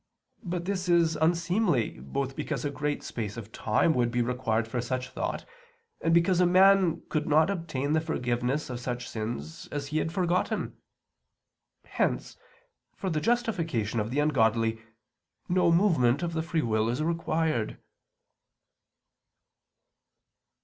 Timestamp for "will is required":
16.63-17.77